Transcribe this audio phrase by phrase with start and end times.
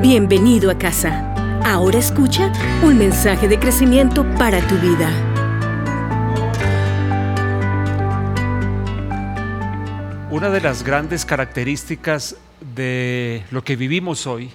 [0.00, 1.32] Bienvenido a casa.
[1.64, 2.52] Ahora escucha
[2.82, 5.08] un mensaje de crecimiento para tu vida.
[10.30, 12.36] Una de las grandes características
[12.74, 14.50] de lo que vivimos hoy,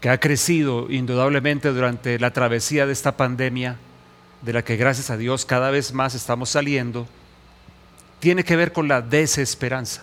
[0.00, 3.76] que ha crecido indudablemente durante la travesía de esta pandemia,
[4.40, 7.06] de la que gracias a Dios cada vez más estamos saliendo,
[8.20, 10.02] tiene que ver con la desesperanza.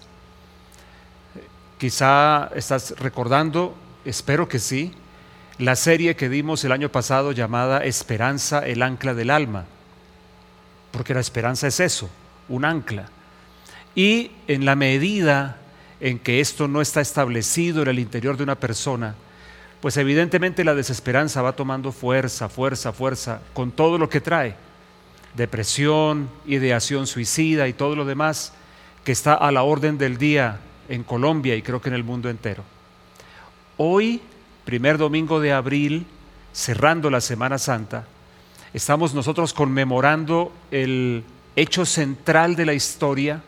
[1.79, 4.93] Quizá estás recordando, espero que sí,
[5.57, 9.65] la serie que dimos el año pasado llamada Esperanza, el ancla del alma,
[10.91, 12.09] porque la esperanza es eso,
[12.49, 13.07] un ancla.
[13.93, 15.57] Y en la medida
[15.99, 19.15] en que esto no está establecido en el interior de una persona,
[19.81, 24.55] pues evidentemente la desesperanza va tomando fuerza, fuerza, fuerza, con todo lo que trae,
[25.35, 28.53] depresión, ideación suicida y todo lo demás
[29.03, 30.59] que está a la orden del día
[30.89, 32.63] en Colombia y creo que en el mundo entero.
[33.83, 34.21] Hoy,
[34.63, 36.05] primer domingo de abril,
[36.53, 38.05] cerrando la Semana Santa,
[38.75, 41.23] estamos nosotros conmemorando el
[41.55, 43.41] hecho central de la historia,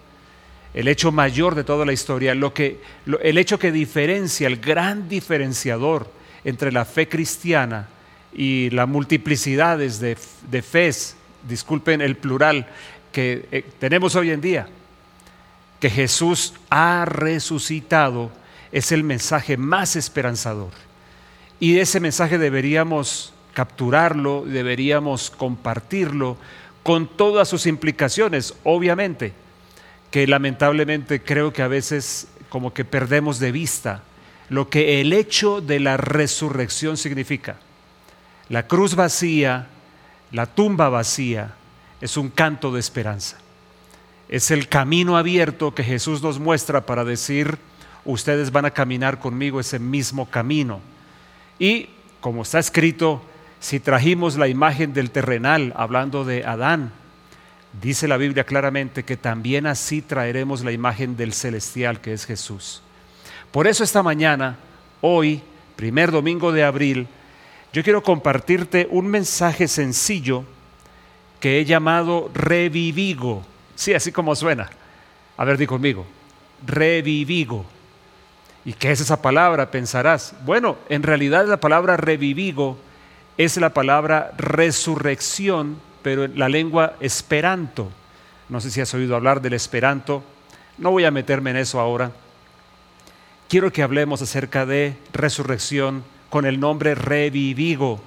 [0.73, 2.81] el hecho mayor de toda la historia, lo que,
[3.21, 6.09] el hecho que diferencia, el gran diferenciador
[6.43, 7.87] entre la fe cristiana
[8.33, 10.17] y las multiplicidades de,
[10.49, 10.95] de
[11.47, 12.65] disculpen el plural,
[13.11, 14.67] que eh, tenemos hoy en día,
[15.79, 18.31] que Jesús ha resucitado,
[18.73, 20.71] es el mensaje más esperanzador.
[21.59, 26.37] Y ese mensaje deberíamos capturarlo, deberíamos compartirlo
[26.81, 29.33] con todas sus implicaciones, obviamente,
[30.09, 34.03] que lamentablemente creo que a veces como que perdemos de vista
[34.49, 37.57] lo que el hecho de la resurrección significa.
[38.49, 39.67] La cruz vacía,
[40.31, 41.53] la tumba vacía,
[42.01, 43.37] es un canto de esperanza.
[44.29, 47.57] Es el camino abierto que Jesús nos muestra para decir,
[48.05, 50.81] ustedes van a caminar conmigo ese mismo camino.
[51.59, 53.21] Y como está escrito,
[53.59, 56.91] si trajimos la imagen del terrenal, hablando de Adán,
[57.81, 62.81] dice la Biblia claramente que también así traeremos la imagen del celestial, que es Jesús.
[63.51, 64.57] Por eso esta mañana,
[65.01, 65.41] hoy,
[65.75, 67.07] primer domingo de abril,
[67.71, 70.45] yo quiero compartirte un mensaje sencillo
[71.39, 73.45] que he llamado revivigo.
[73.75, 74.69] Sí, así como suena.
[75.35, 76.05] A ver, di conmigo.
[76.65, 77.65] Revivigo.
[78.65, 79.71] ¿Y qué es esa palabra?
[79.71, 80.33] Pensarás.
[80.45, 82.77] Bueno, en realidad la palabra revivigo
[83.37, 87.89] es la palabra resurrección, pero en la lengua esperanto.
[88.49, 90.23] No sé si has oído hablar del esperanto.
[90.77, 92.11] No voy a meterme en eso ahora
[93.53, 98.01] quiero que hablemos acerca de resurrección con el nombre revivigo,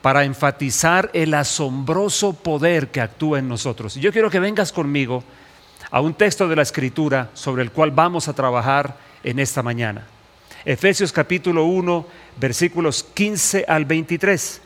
[0.00, 3.96] para enfatizar el asombroso poder que actúa en nosotros.
[3.96, 5.22] Yo quiero que vengas conmigo
[5.92, 10.06] a un texto de la Escritura sobre el cual vamos a trabajar en esta mañana.
[10.64, 12.06] Efesios capítulo 1,
[12.40, 14.62] versículos 15 al 23.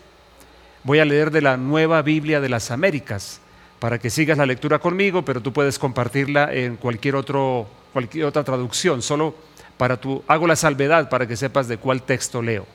[0.84, 3.40] Voy a leer de la nueva Biblia de las Américas
[3.80, 8.44] para que sigas la lectura conmigo, pero tú puedes compartirla en cualquier otro cualquier otra
[8.44, 9.34] traducción, solo
[9.78, 12.66] para tu, hago la salvedad para que sepas de cuál texto leo.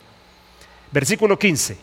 [0.91, 1.77] Versículo 15.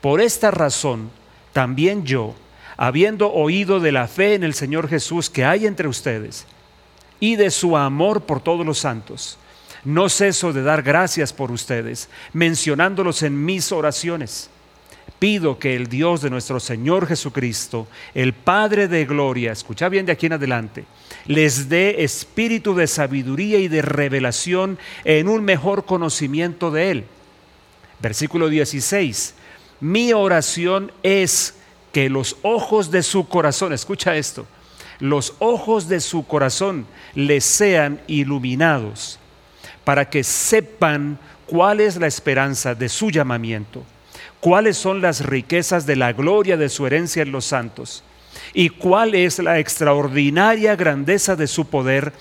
[0.00, 1.10] Por esta razón,
[1.52, 2.34] también yo,
[2.80, 6.46] habiendo oído de la fe en el Señor Jesús que hay entre ustedes
[7.20, 9.36] y de su amor por todos los santos,
[9.84, 14.48] no ceso de dar gracias por ustedes, mencionándolos en mis oraciones
[15.18, 20.12] pido que el Dios de nuestro Señor Jesucristo, el Padre de Gloria, escucha bien de
[20.12, 20.86] aquí en adelante,
[21.26, 27.04] les dé espíritu de sabiduría y de revelación en un mejor conocimiento de Él.
[28.00, 29.34] Versículo 16,
[29.80, 31.59] mi oración es
[31.92, 34.46] que los ojos de su corazón, escucha esto,
[34.98, 39.18] los ojos de su corazón les sean iluminados
[39.84, 43.82] para que sepan cuál es la esperanza de su llamamiento
[44.40, 48.02] cuáles son las riquezas de la gloria de su herencia en los santos
[48.54, 52.12] y cuál es la extraordinaria grandeza de su poder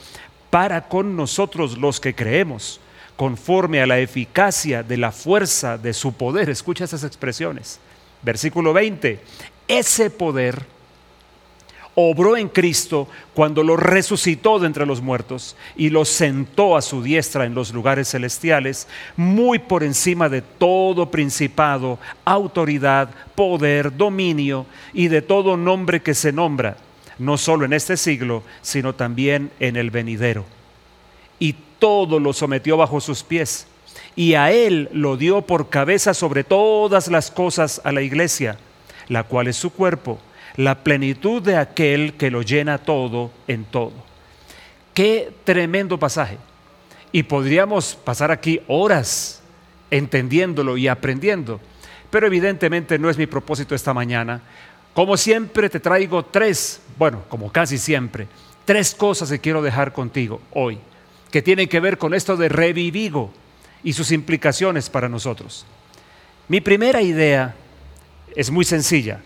[0.49, 2.79] para con nosotros los que creemos,
[3.15, 6.49] conforme a la eficacia de la fuerza de su poder.
[6.49, 7.79] Escucha esas expresiones.
[8.21, 9.19] Versículo 20.
[9.69, 10.65] Ese poder
[11.93, 17.03] obró en Cristo cuando lo resucitó de entre los muertos y lo sentó a su
[17.03, 25.07] diestra en los lugares celestiales, muy por encima de todo principado, autoridad, poder, dominio y
[25.07, 26.77] de todo nombre que se nombra,
[27.19, 30.45] no solo en este siglo, sino también en el venidero.
[31.37, 33.67] Y todo lo sometió bajo sus pies
[34.15, 38.57] y a él lo dio por cabeza sobre todas las cosas a la iglesia,
[39.09, 40.19] la cual es su cuerpo
[40.55, 43.93] la plenitud de aquel que lo llena todo en todo.
[44.93, 46.37] Qué tremendo pasaje.
[47.11, 49.41] y podríamos pasar aquí horas
[49.89, 51.59] entendiéndolo y aprendiendo.
[52.11, 54.41] Pero evidentemente no es mi propósito esta mañana.
[54.93, 58.27] Como siempre te traigo tres, bueno, como casi siempre,
[58.65, 60.77] tres cosas que quiero dejar contigo hoy,
[61.31, 63.31] que tienen que ver con esto de revivigo
[63.83, 65.65] y sus implicaciones para nosotros.
[66.47, 67.55] Mi primera idea
[68.35, 69.21] es muy sencilla.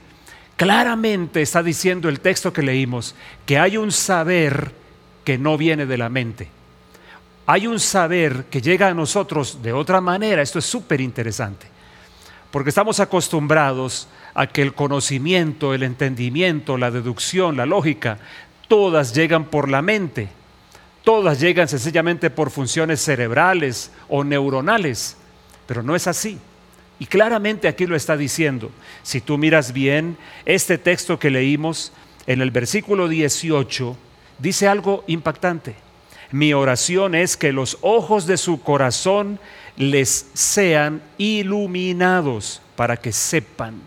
[0.56, 3.16] Claramente está diciendo el texto que leímos
[3.46, 4.72] que hay un saber
[5.24, 6.50] que no viene de la mente.
[7.46, 10.42] Hay un saber que llega a nosotros de otra manera.
[10.42, 11.68] Esto es súper interesante.
[12.52, 18.20] Porque estamos acostumbrados a que el conocimiento, el entendimiento, la deducción, la lógica,
[18.68, 20.30] todas llegan por la mente.
[21.04, 25.18] Todas llegan sencillamente por funciones cerebrales o neuronales.
[25.66, 26.40] Pero no es así.
[27.00, 28.72] Y claramente aquí lo está diciendo.
[29.02, 31.92] Si tú miras bien, este texto que leímos
[32.28, 33.98] en el versículo 18
[34.40, 35.76] dice algo impactante.
[36.32, 39.40] Mi oración es que los ojos de su corazón
[39.78, 43.82] les sean iluminados para que sepan.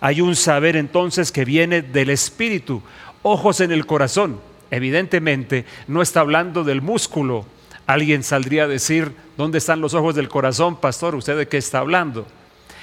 [0.00, 2.82] Hay un saber entonces que viene del Espíritu,
[3.22, 4.40] ojos en el corazón.
[4.70, 7.44] Evidentemente no está hablando del músculo.
[7.90, 11.16] Alguien saldría a decir, ¿dónde están los ojos del corazón, pastor?
[11.16, 12.24] ¿Usted de qué está hablando?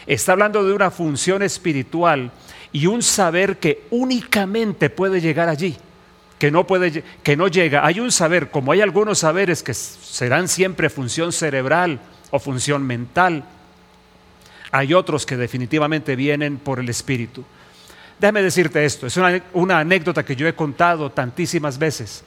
[0.06, 2.30] Está hablando de una función espiritual
[2.74, 5.78] y un saber que únicamente puede llegar allí
[6.38, 7.86] que no puede que no llega.
[7.86, 13.46] Hay un saber, como hay algunos saberes que serán siempre función cerebral o función mental.
[14.72, 17.46] Hay otros que definitivamente vienen por el espíritu.
[18.20, 22.26] Déjame decirte esto, es una, una anécdota que yo he contado tantísimas veces.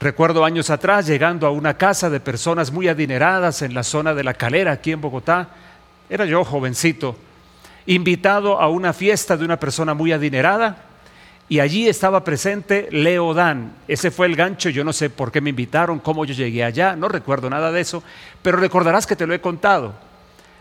[0.00, 4.22] Recuerdo años atrás llegando a una casa de personas muy adineradas en la zona de
[4.22, 5.48] la calera, aquí en Bogotá.
[6.08, 7.16] Era yo jovencito,
[7.86, 10.84] invitado a una fiesta de una persona muy adinerada
[11.48, 13.72] y allí estaba presente Leodán.
[13.88, 16.94] Ese fue el gancho, yo no sé por qué me invitaron, cómo yo llegué allá,
[16.94, 18.02] no recuerdo nada de eso,
[18.40, 19.94] pero recordarás que te lo he contado.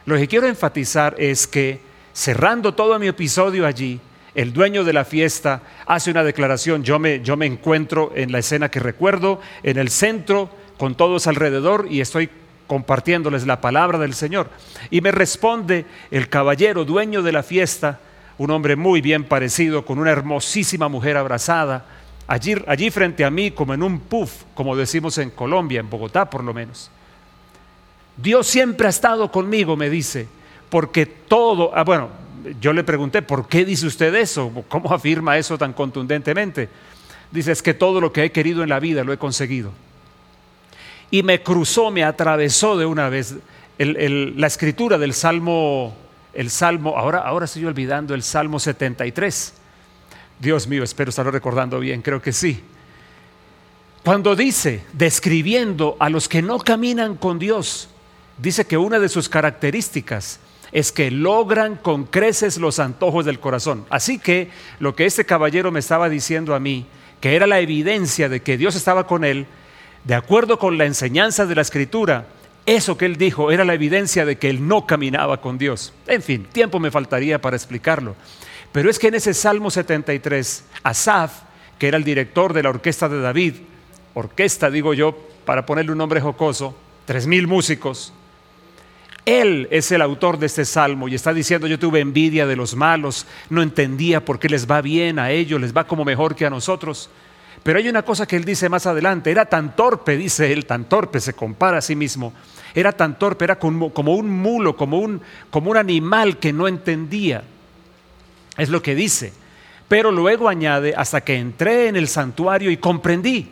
[0.06, 1.82] Lo que quiero enfatizar es que
[2.12, 4.00] cerrando todo mi episodio allí,
[4.38, 8.38] el dueño de la fiesta hace una declaración, yo me, yo me encuentro en la
[8.38, 12.30] escena que recuerdo, en el centro, con todos alrededor y estoy
[12.68, 14.52] compartiéndoles la palabra del Señor.
[14.92, 18.00] Y me responde el caballero dueño de la fiesta,
[18.38, 21.88] un hombre muy bien parecido, con una hermosísima mujer abrazada,
[22.28, 26.30] allí, allí frente a mí como en un puff, como decimos en Colombia, en Bogotá
[26.30, 26.92] por lo menos.
[28.16, 30.28] Dios siempre ha estado conmigo, me dice,
[30.70, 32.27] porque todo, ah, bueno,
[32.60, 34.52] yo le pregunté, ¿por qué dice usted eso?
[34.70, 36.70] ¿Cómo afirma eso tan contundentemente?
[37.32, 39.72] Dice, es que todo lo que he querido en la vida lo he conseguido.
[41.12, 43.36] Y me cruzó, me atravesó de una vez
[43.78, 45.96] la escritura del Salmo
[46.38, 49.54] el Salmo, ahora, ahora estoy olvidando el Salmo 73.
[50.40, 52.64] Dios mío, espero estarlo recordando bien, creo que sí.
[54.04, 57.90] Cuando dice, describiendo a los que no caminan con Dios,
[58.38, 60.40] dice que una de sus características
[60.72, 63.86] es que logran con creces los antojos del corazón.
[63.90, 64.50] Así que
[64.80, 66.86] lo que este caballero me estaba diciendo a mí,
[67.22, 69.46] que era la evidencia de que Dios estaba con él,
[70.04, 72.28] de acuerdo con la enseñanza de la escritura,
[72.66, 75.94] eso que él dijo era la evidencia de que él no caminaba con Dios.
[76.06, 78.16] En fin, tiempo me faltaría para explicarlo.
[78.72, 81.32] Pero es que en ese Salmo 73, Asaf,
[81.80, 83.56] que era el director de la orquesta de David,
[84.14, 86.76] orquesta digo yo, para ponerle un nombre jocoso,
[87.06, 88.12] tres mil músicos,
[89.28, 92.78] él es el autor de este salmo y está diciendo, yo tuve envidia de los
[92.78, 96.46] malos, no entendía por qué les va bien a ellos, les va como mejor que
[96.46, 97.10] a nosotros.
[97.62, 100.86] Pero hay una cosa que él dice más adelante, era tan torpe, dice él, tan
[100.86, 102.32] torpe, se compara a sí mismo,
[102.74, 107.44] era tan torpe, era como, un mulo, como un, como un animal que no entendía.
[108.58, 109.34] Es lo que dice.
[109.90, 113.52] Pero luego añade, hasta que entré en el santuario y comprendí.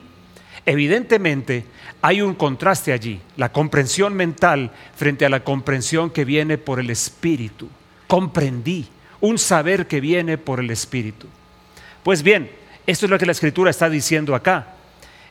[0.65, 1.65] Evidentemente
[2.01, 6.89] hay un contraste allí, la comprensión mental frente a la comprensión que viene por el
[6.89, 7.69] Espíritu.
[8.07, 8.87] Comprendí,
[9.21, 11.27] un saber que viene por el Espíritu.
[12.03, 12.49] Pues bien,
[12.87, 14.75] esto es lo que la Escritura está diciendo acá.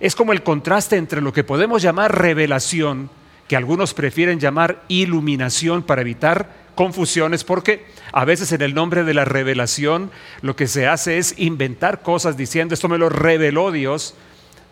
[0.01, 3.11] Es como el contraste entre lo que podemos llamar revelación
[3.49, 9.15] que algunos prefieren llamar iluminación para evitar confusiones, porque a veces en el nombre de
[9.15, 10.11] la revelación
[10.41, 14.15] lo que se hace es inventar cosas diciendo esto me lo reveló Dios.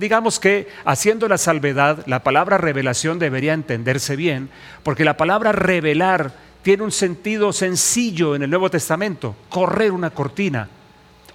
[0.02, 4.50] Digamos que haciendo la salvedad, la palabra revelación debería entenderse bien,
[4.82, 6.32] porque la palabra revelar
[6.62, 10.68] tiene un sentido sencillo en el Nuevo Testamento, correr una cortina,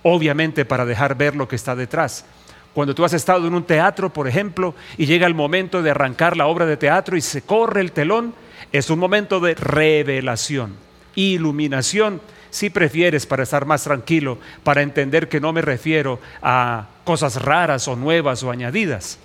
[0.04, 2.26] obviamente para dejar ver lo que está detrás.
[2.74, 6.36] Cuando tú has estado en un teatro, por ejemplo, y llega el momento de arrancar
[6.36, 8.34] la obra de teatro y se corre el telón,
[8.74, 10.76] es un momento de revelación,
[11.16, 12.20] iluminación,
[12.58, 17.88] si prefieres para estar más tranquilo, para entender que no me refiero a cosas raras
[17.88, 19.20] o nuevas o añadidas.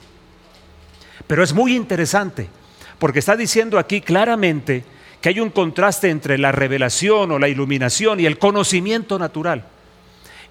[1.27, 2.49] Pero es muy interesante,
[2.99, 4.85] porque está diciendo aquí claramente
[5.23, 9.65] que hay un contraste entre la revelación o la iluminación y el conocimiento natural.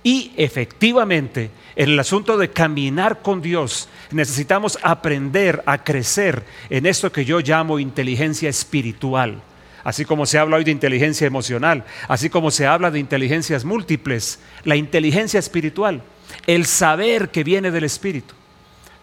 [0.01, 7.11] Y efectivamente, en el asunto de caminar con Dios, necesitamos aprender a crecer en esto
[7.11, 9.43] que yo llamo inteligencia espiritual.
[9.83, 14.39] Así como se habla hoy de inteligencia emocional, así como se habla de inteligencias múltiples,
[14.63, 16.03] la inteligencia espiritual,
[16.47, 18.35] el saber que viene del Espíritu.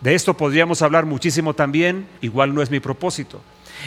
[0.01, 3.41] De esto podríamos hablar muchísimo también, igual no es mi propósito.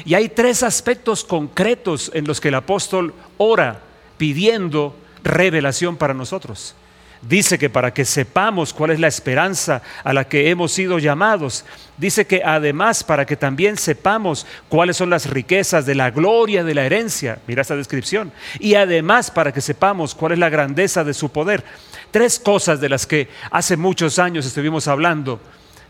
[0.06, 3.82] Y hay tres aspectos concretos en los que el apóstol ora
[4.18, 6.76] pidiendo revelación para nosotros.
[7.22, 11.66] Dice que para que sepamos cuál es la esperanza a la que hemos sido llamados,
[11.98, 16.74] dice que además para que también sepamos cuáles son las riquezas de la gloria de
[16.74, 21.14] la herencia, mira esta descripción, y además para que sepamos cuál es la grandeza de
[21.14, 21.64] su poder.
[22.10, 25.40] Tres cosas de las que hace muchos años estuvimos hablando,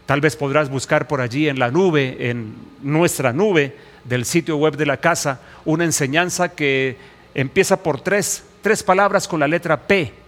[0.06, 4.76] tal vez podrás buscar por allí en la nube, en nuestra nube del sitio web
[4.76, 6.98] de la casa, una enseñanza que
[7.34, 10.20] empieza por tres, tres palabras con la letra P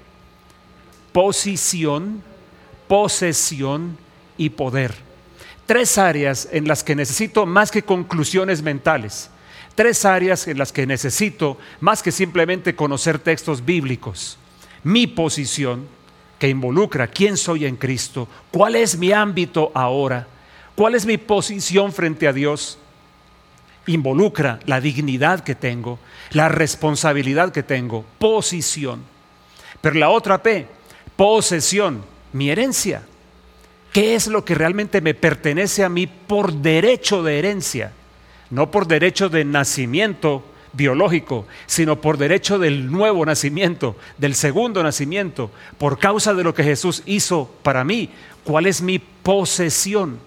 [1.13, 2.21] posición,
[2.87, 3.97] posesión
[4.37, 4.93] y poder.
[5.65, 9.29] Tres áreas en las que necesito más que conclusiones mentales.
[9.75, 14.37] Tres áreas en las que necesito más que simplemente conocer textos bíblicos.
[14.83, 15.87] Mi posición,
[16.37, 20.27] que involucra quién soy en Cristo, cuál es mi ámbito ahora,
[20.75, 22.77] cuál es mi posición frente a Dios,
[23.87, 25.99] involucra la dignidad que tengo,
[26.31, 29.01] la responsabilidad que tengo, posición.
[29.79, 30.67] Pero la otra P,
[31.15, 33.03] posesión, mi herencia.
[33.91, 37.91] ¿Qué es lo que realmente me pertenece a mí por derecho de herencia?
[38.49, 40.43] No por derecho de nacimiento
[40.73, 46.63] biológico, sino por derecho del nuevo nacimiento, del segundo nacimiento, por causa de lo que
[46.63, 48.09] Jesús hizo para mí.
[48.43, 50.19] ¿Cuál es mi posesión?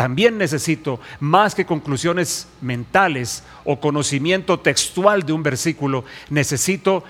[0.00, 7.04] También necesito más que conclusiones mentales o conocimiento textual de un versículo, necesito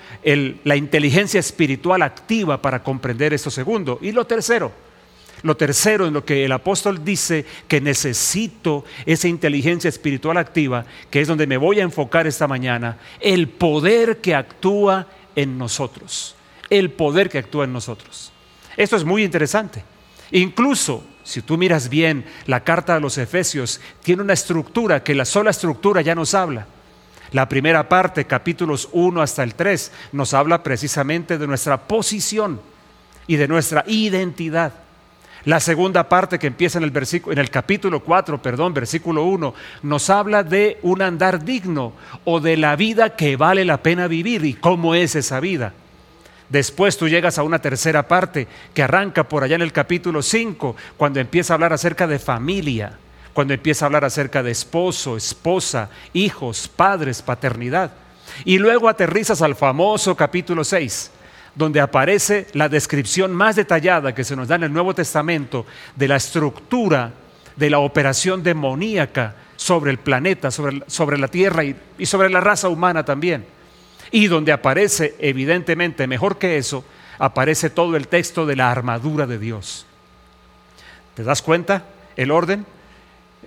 [0.64, 4.00] la inteligencia espiritual activa para comprender esto segundo.
[4.02, 4.72] Y lo tercero,
[5.44, 11.20] lo tercero en lo que el apóstol dice que necesito esa inteligencia espiritual activa, que
[11.20, 15.06] es donde me voy a enfocar esta mañana, el poder que actúa
[15.36, 16.34] en nosotros.
[16.68, 18.32] El poder que actúa en nosotros.
[18.76, 19.84] Esto es muy interesante.
[20.32, 25.24] Incluso si tú miras bien la carta de los Efesios, tiene una estructura que la
[25.24, 26.66] sola estructura ya nos habla.
[27.30, 32.60] La primera parte, capítulos 1 hasta el 3, nos habla precisamente de nuestra posición
[33.28, 34.72] y de nuestra identidad.
[35.44, 39.54] La segunda parte que empieza en el, versículo, en el capítulo 4, perdón, versículo 1,
[39.84, 41.92] nos habla de un andar digno
[42.24, 45.74] o de la vida que vale la pena vivir y cómo es esa vida.
[46.50, 50.74] Después tú llegas a una tercera parte que arranca por allá en el capítulo 5,
[50.96, 52.98] cuando empieza a hablar acerca de familia,
[53.32, 57.92] cuando empieza a hablar acerca de esposo, esposa, hijos, padres, paternidad.
[58.44, 61.12] Y luego aterrizas al famoso capítulo 6,
[61.54, 66.08] donde aparece la descripción más detallada que se nos da en el Nuevo Testamento de
[66.08, 67.12] la estructura
[67.54, 73.04] de la operación demoníaca sobre el planeta, sobre, la tierra y sobre la raza humana
[73.04, 73.59] también.
[74.10, 76.84] Y donde aparece, evidentemente, mejor que eso,
[77.18, 79.86] aparece todo el texto de la armadura de Dios.
[81.14, 81.84] ¿Te das cuenta
[82.16, 82.66] el orden?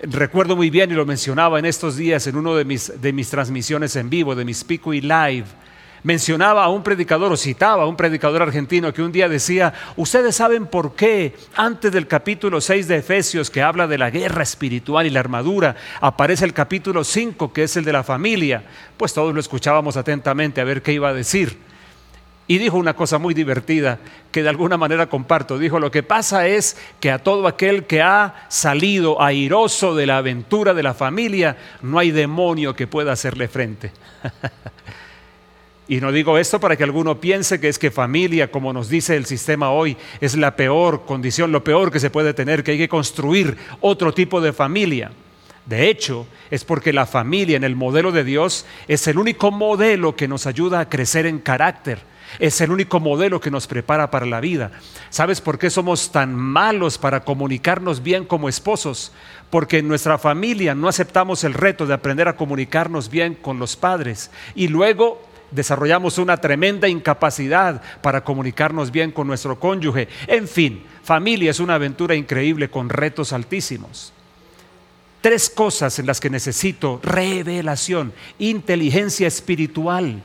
[0.01, 3.29] Recuerdo muy bien y lo mencionaba en estos días en uno de mis, de mis
[3.29, 5.45] transmisiones en vivo, de mis Pico y Live
[6.03, 10.35] mencionaba a un predicador o citaba a un predicador argentino que un día decía, ustedes
[10.35, 15.07] saben por qué antes del capítulo 6 de Efesios que habla de la guerra espiritual
[15.07, 18.63] y la armadura, aparece el capítulo 5 que es el de la familia.
[18.97, 21.57] Pues todos lo escuchábamos atentamente a ver qué iba a decir.
[22.45, 25.57] Y dijo una cosa muy divertida que de alguna manera comparto.
[25.57, 30.17] Dijo, lo que pasa es que a todo aquel que ha salido airoso de la
[30.17, 33.93] aventura de la familia, no hay demonio que pueda hacerle frente.
[35.87, 39.17] Y no digo esto para que alguno piense que es que familia, como nos dice
[39.17, 42.77] el sistema hoy, es la peor condición, lo peor que se puede tener, que hay
[42.77, 45.11] que construir otro tipo de familia.
[45.65, 50.15] De hecho, es porque la familia en el modelo de Dios es el único modelo
[50.15, 51.99] que nos ayuda a crecer en carácter.
[52.39, 54.71] Es el único modelo que nos prepara para la vida.
[55.09, 59.11] ¿Sabes por qué somos tan malos para comunicarnos bien como esposos?
[59.49, 63.75] Porque en nuestra familia no aceptamos el reto de aprender a comunicarnos bien con los
[63.75, 64.31] padres.
[64.55, 65.21] Y luego
[65.53, 70.07] desarrollamos una tremenda incapacidad para comunicarnos bien con nuestro cónyuge.
[70.27, 74.13] En fin, familia es una aventura increíble con retos altísimos.
[75.21, 80.21] Tres cosas en las que necesito revelación, inteligencia espiritual,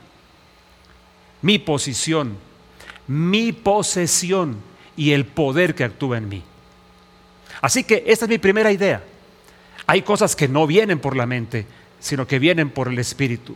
[1.41, 2.37] mi posición,
[3.07, 4.57] mi posesión
[4.97, 6.43] y el poder que actúa en mí.
[7.61, 9.03] Así que esta es mi primera idea.
[9.87, 11.65] Hay cosas que no vienen por la mente,
[11.99, 13.55] sino que vienen por el Espíritu.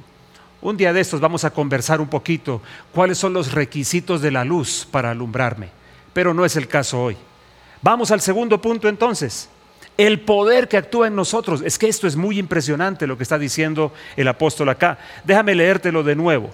[0.64, 2.62] Un día de estos vamos a conversar un poquito
[2.94, 5.68] cuáles son los requisitos de la luz para alumbrarme,
[6.14, 7.18] pero no es el caso hoy.
[7.82, 9.50] Vamos al segundo punto entonces.
[9.98, 11.62] El poder que actúa en nosotros.
[11.62, 14.98] Es que esto es muy impresionante lo que está diciendo el apóstol acá.
[15.26, 16.50] Déjame leértelo de nuevo.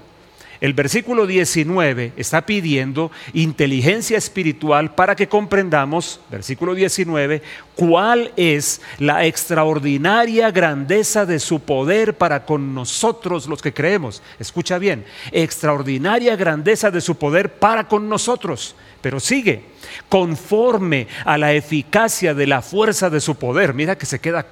[0.61, 7.41] El versículo 19 está pidiendo inteligencia espiritual para que comprendamos, versículo 19,
[7.75, 14.21] cuál es la extraordinaria grandeza de su poder para con nosotros los que creemos.
[14.37, 18.75] Escucha bien, extraordinaria grandeza de su poder para con nosotros.
[19.01, 19.63] Pero sigue,
[20.09, 23.73] conforme a la eficacia de la fuerza de su poder.
[23.73, 24.47] Mira que se queda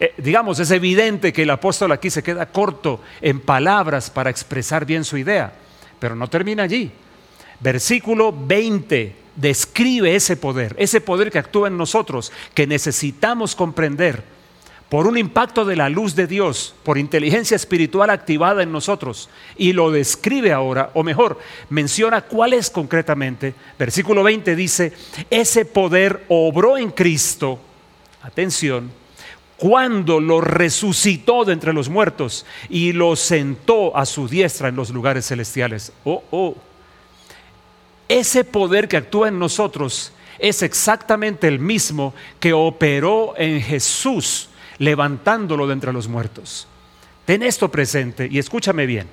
[0.00, 4.84] eh, digamos, es evidente que el apóstol aquí se queda corto en palabras para expresar
[4.86, 5.52] bien su idea,
[5.98, 6.90] pero no termina allí.
[7.60, 14.22] Versículo 20 describe ese poder, ese poder que actúa en nosotros, que necesitamos comprender
[14.88, 19.72] por un impacto de la luz de Dios, por inteligencia espiritual activada en nosotros, y
[19.72, 21.38] lo describe ahora, o mejor,
[21.68, 23.54] menciona cuál es concretamente.
[23.78, 24.92] Versículo 20 dice,
[25.28, 27.58] ese poder obró en Cristo,
[28.22, 28.90] atención,
[29.58, 34.90] cuando lo resucitó de entre los muertos y lo sentó a su diestra en los
[34.90, 35.92] lugares celestiales.
[36.04, 36.54] Oh, oh.
[38.08, 44.48] Ese poder que actúa en nosotros es exactamente el mismo que operó en Jesús,
[44.78, 46.68] levantándolo de entre los muertos.
[47.24, 49.08] Ten esto presente y escúchame bien.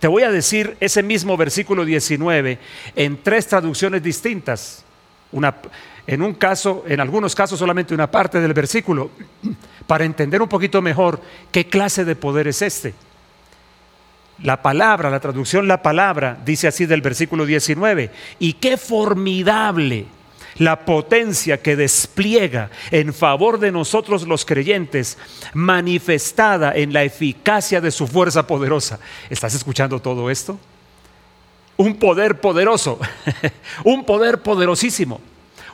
[0.00, 2.58] Te voy a decir ese mismo versículo 19
[2.96, 4.84] en tres traducciones distintas.
[6.06, 9.10] En un caso, en algunos casos solamente una parte del versículo,
[9.86, 12.94] para entender un poquito mejor qué clase de poder es este.
[14.42, 20.06] La palabra, la traducción la palabra, dice así del versículo 19, y qué formidable
[20.58, 25.18] la potencia que despliega en favor de nosotros los creyentes,
[25.52, 28.98] manifestada en la eficacia de su fuerza poderosa.
[29.30, 30.58] ¿Estás escuchando todo esto?
[31.76, 32.98] Un poder poderoso,
[33.84, 35.20] un poder poderosísimo.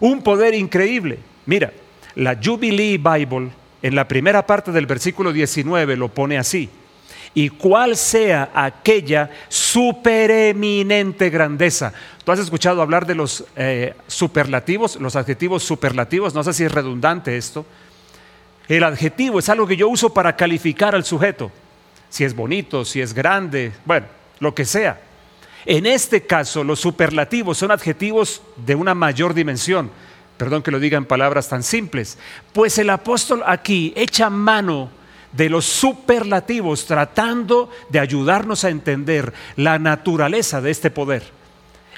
[0.00, 1.18] Un poder increíble.
[1.44, 1.72] Mira,
[2.14, 3.50] la Jubilee Bible
[3.82, 6.68] en la primera parte del versículo 19 lo pone así.
[7.32, 11.92] Y cuál sea aquella supereminente grandeza.
[12.24, 16.72] Tú has escuchado hablar de los eh, superlativos, los adjetivos superlativos, no sé si es
[16.72, 17.64] redundante esto.
[18.68, 21.50] El adjetivo es algo que yo uso para calificar al sujeto.
[22.08, 24.06] Si es bonito, si es grande, bueno,
[24.40, 25.00] lo que sea.
[25.66, 29.90] En este caso, los superlativos son adjetivos de una mayor dimensión.
[30.36, 32.16] Perdón que lo diga en palabras tan simples.
[32.52, 34.90] Pues el apóstol aquí echa mano
[35.32, 41.22] de los superlativos tratando de ayudarnos a entender la naturaleza de este poder.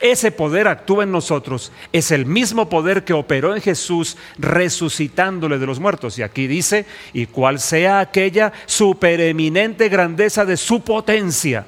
[0.01, 5.67] Ese poder actúa en nosotros, es el mismo poder que operó en Jesús resucitándole de
[5.67, 6.19] los muertos.
[6.19, 11.67] Y aquí dice, y cuál sea aquella supereminente grandeza de su potencia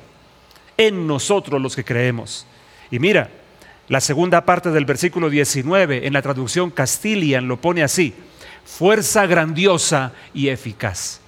[0.77, 2.47] en nosotros los que creemos.
[2.91, 3.31] Y mira,
[3.89, 8.15] la segunda parte del versículo 19 en la traducción Castilian lo pone así,
[8.65, 11.21] fuerza grandiosa y eficaz.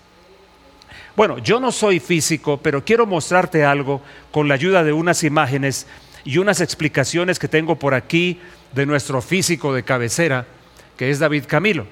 [1.14, 5.86] Bueno, yo no soy físico, pero quiero mostrarte algo con la ayuda de unas imágenes
[6.24, 8.40] y unas explicaciones que tengo por aquí
[8.74, 10.46] de nuestro físico de cabecera,
[10.96, 11.86] que es David Camilo.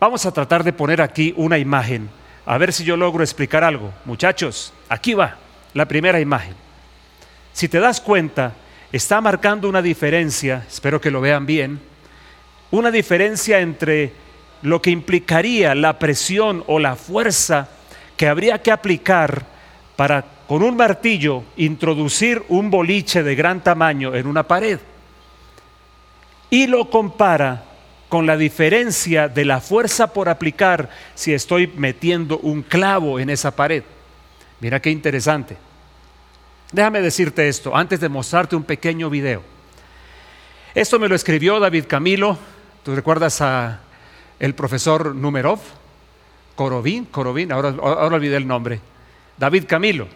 [0.00, 2.08] Vamos a tratar de poner aquí una imagen,
[2.46, 3.92] a ver si yo logro explicar algo.
[4.04, 5.36] Muchachos, aquí va
[5.74, 6.54] la primera imagen.
[7.52, 8.54] Si te das cuenta,
[8.92, 11.80] está marcando una diferencia, espero que lo vean bien,
[12.70, 14.12] una diferencia entre
[14.62, 17.68] lo que implicaría la presión o la fuerza
[18.16, 19.44] que habría que aplicar
[19.96, 24.78] para con un martillo introducir un boliche de gran tamaño en una pared.
[26.48, 27.64] Y lo compara
[28.08, 33.54] con la diferencia de la fuerza por aplicar si estoy metiendo un clavo en esa
[33.54, 33.82] pared.
[34.60, 35.56] Mira qué interesante.
[36.72, 39.42] Déjame decirte esto antes de mostrarte un pequeño video.
[40.74, 42.36] Esto me lo escribió David Camilo.
[42.82, 43.80] ¿Tú recuerdas a
[44.38, 45.60] el profesor Numerov?
[46.54, 48.80] Corovín, Corovín, ahora, ahora olvidé el nombre.
[49.36, 50.08] David Camilo.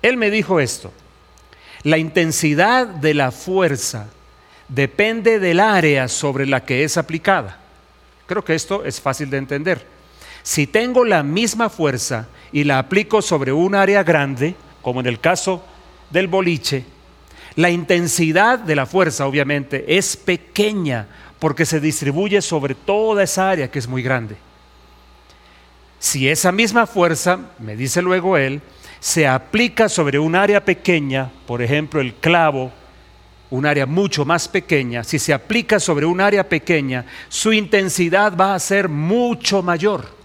[0.00, 0.92] Él me dijo esto.
[1.82, 4.08] La intensidad de la fuerza
[4.68, 7.58] depende del área sobre la que es aplicada.
[8.26, 9.93] Creo que esto es fácil de entender.
[10.44, 15.18] Si tengo la misma fuerza y la aplico sobre un área grande, como en el
[15.18, 15.64] caso
[16.10, 16.84] del boliche,
[17.56, 23.70] la intensidad de la fuerza obviamente es pequeña porque se distribuye sobre toda esa área
[23.70, 24.36] que es muy grande.
[25.98, 28.60] Si esa misma fuerza, me dice luego él,
[29.00, 32.70] se aplica sobre un área pequeña, por ejemplo el clavo,
[33.48, 38.54] un área mucho más pequeña, si se aplica sobre un área pequeña, su intensidad va
[38.54, 40.23] a ser mucho mayor.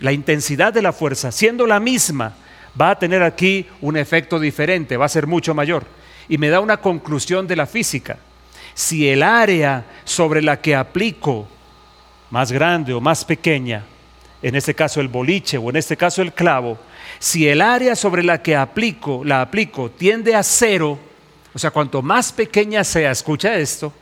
[0.00, 2.34] La intensidad de la fuerza, siendo la misma,
[2.80, 5.84] va a tener aquí un efecto diferente, va a ser mucho mayor.
[6.28, 8.18] Y me da una conclusión de la física.
[8.74, 11.48] Si el área sobre la que aplico,
[12.30, 13.84] más grande o más pequeña,
[14.42, 16.78] en este caso el boliche o en este caso el clavo,
[17.18, 20.98] si el área sobre la que aplico, la aplico, tiende a cero,
[21.54, 23.92] o sea, cuanto más pequeña sea, escucha esto,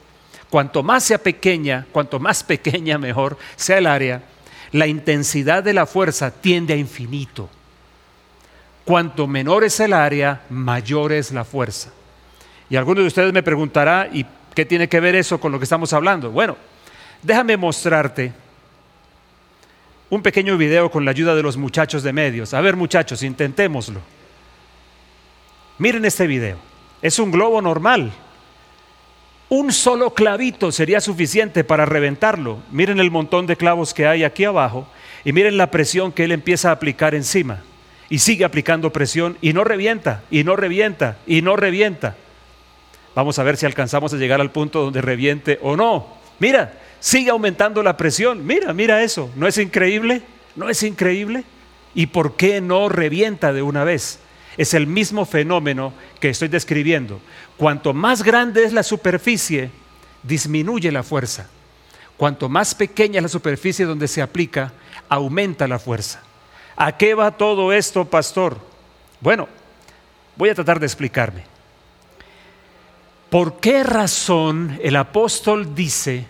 [0.51, 4.23] cuanto más sea pequeña, cuanto más pequeña mejor sea el área,
[4.75, 7.49] la intensidad de la fuerza tiende a infinito.
[8.85, 11.93] Cuanto menor es el área, mayor es la fuerza.
[12.69, 15.63] Y alguno de ustedes me preguntará, ¿y qué tiene que ver eso con lo que
[15.63, 16.33] estamos hablando?
[16.33, 16.57] Bueno,
[17.23, 18.33] déjame mostrarte
[20.11, 22.53] un pequeño video con la ayuda de los muchachos de medios.
[22.53, 24.01] A ver muchachos, intentémoslo.
[25.79, 26.57] Miren este video.
[27.01, 28.11] Es un globo normal.
[29.57, 32.59] Un solo clavito sería suficiente para reventarlo.
[32.73, 34.89] Miren el montón de clavos que hay aquí abajo
[35.25, 37.63] y miren la presión que él empieza a aplicar encima.
[38.11, 42.17] Y sigue aplicando presión y no revienta, y no revienta, y no revienta.
[43.15, 46.09] Vamos a ver si alcanzamos a llegar al punto donde reviente o no.
[46.41, 48.45] Mira, sigue aumentando la presión.
[48.45, 49.31] Mira, mira eso.
[49.37, 50.23] ¿No es increíble?
[50.57, 51.45] ¿No es increíble?
[51.95, 54.19] ¿Y por qué no revienta de una vez?
[54.57, 57.21] Es el mismo fenómeno que estoy describiendo.
[57.57, 59.71] Cuanto más grande es la superficie,
[60.23, 61.49] disminuye la fuerza.
[62.17, 64.73] Cuanto más pequeña es la superficie donde se aplica,
[65.09, 66.23] aumenta la fuerza.
[66.77, 68.59] ¿A qué va todo esto, pastor?
[69.21, 69.49] Bueno,
[70.37, 71.45] voy a tratar de explicarme.
[73.31, 76.27] ¿Por qué razón el apóstol dice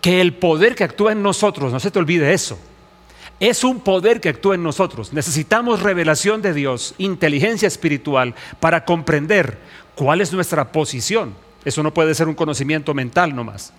[0.00, 2.58] que el poder que actúa en nosotros, no se te olvide eso,
[3.40, 5.12] es un poder que actúa en nosotros.
[5.12, 9.58] Necesitamos revelación de Dios, inteligencia espiritual para comprender
[9.94, 11.34] cuál es nuestra posición.
[11.64, 13.72] Eso no puede ser un conocimiento mental nomás.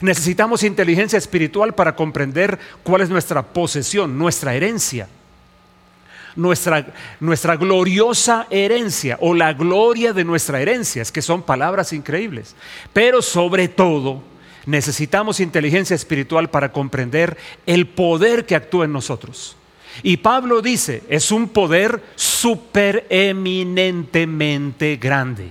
[0.00, 5.08] Necesitamos inteligencia espiritual para comprender cuál es nuestra posesión, nuestra herencia.
[6.36, 6.84] Nuestra,
[7.20, 12.56] nuestra gloriosa herencia o la gloria de nuestra herencia, es que son palabras increíbles.
[12.92, 14.20] Pero sobre todo,
[14.66, 19.56] necesitamos inteligencia espiritual para comprender el poder que actúa en nosotros.
[20.02, 25.50] Y Pablo dice, es un poder supereminentemente grande.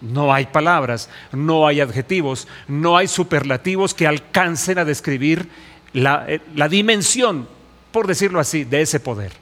[0.00, 5.48] No hay palabras, no hay adjetivos, no hay superlativos que alcancen a describir
[5.92, 7.48] la, eh, la dimensión,
[7.92, 9.32] por decirlo así, de ese poder.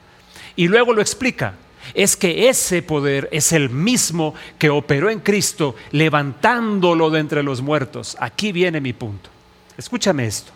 [0.55, 1.55] Y luego lo explica,
[1.93, 7.61] es que ese poder es el mismo que operó en Cristo levantándolo de entre los
[7.61, 8.17] muertos.
[8.19, 9.29] Aquí viene mi punto.
[9.77, 10.51] Escúchame esto.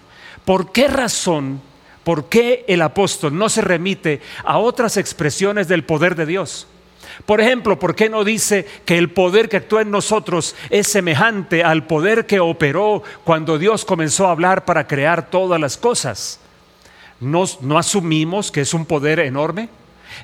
[0.45, 1.61] ¿Por qué razón,
[2.03, 6.67] por qué el apóstol no se remite a otras expresiones del poder de Dios?
[7.25, 11.63] Por ejemplo, ¿por qué no dice que el poder que actúa en nosotros es semejante
[11.63, 16.39] al poder que operó cuando Dios comenzó a hablar para crear todas las cosas?
[17.19, 19.69] ¿No, no asumimos que es un poder enorme?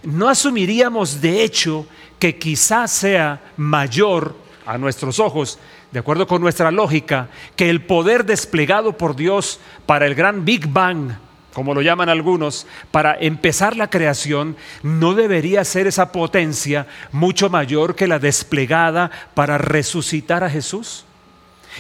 [0.04, 1.88] ¿No asumiríamos de hecho
[2.20, 5.60] que quizás sea mayor a nuestros ojos,
[5.92, 10.68] de acuerdo con nuestra lógica, que el poder desplegado por Dios para el gran Big
[10.68, 11.12] Bang
[11.56, 17.96] como lo llaman algunos, para empezar la creación, no debería ser esa potencia mucho mayor
[17.96, 21.06] que la desplegada para resucitar a Jesús?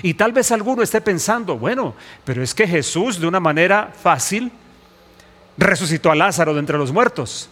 [0.01, 4.49] Y tal vez alguno esté pensando, bueno, pero es que Jesús de una manera fácil
[5.57, 7.49] resucitó a Lázaro de entre los muertos.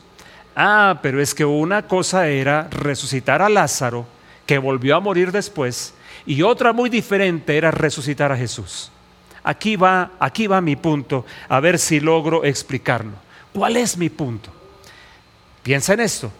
[0.55, 4.05] Ah, pero es que una cosa era resucitar a Lázaro,
[4.45, 5.93] que volvió a morir después,
[6.25, 8.91] y otra muy diferente era resucitar a Jesús.
[9.43, 13.13] Aquí va, aquí va mi punto, a ver si logro explicarlo.
[13.51, 14.49] ¿Cuál es mi punto?
[15.63, 16.31] Piensa en esto.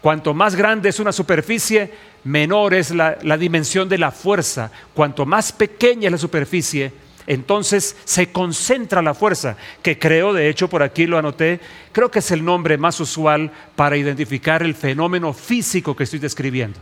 [0.00, 1.92] Cuanto más grande es una superficie,
[2.24, 4.70] menor es la, la dimensión de la fuerza.
[4.94, 6.92] Cuanto más pequeña es la superficie,
[7.26, 11.60] entonces se concentra la fuerza, que creo, de hecho por aquí lo anoté,
[11.92, 16.78] creo que es el nombre más usual para identificar el fenómeno físico que estoy describiendo.